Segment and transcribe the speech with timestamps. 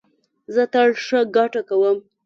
[0.53, 1.97] زه تل ښه ګټه کوم